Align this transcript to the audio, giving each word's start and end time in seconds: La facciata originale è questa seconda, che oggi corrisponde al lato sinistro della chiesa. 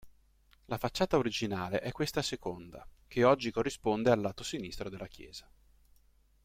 La 0.65 0.79
facciata 0.79 1.17
originale 1.19 1.79
è 1.79 1.91
questa 1.91 2.23
seconda, 2.23 2.87
che 3.07 3.23
oggi 3.23 3.51
corrisponde 3.51 4.09
al 4.09 4.19
lato 4.19 4.41
sinistro 4.41 4.89
della 4.89 5.05
chiesa. 5.05 5.47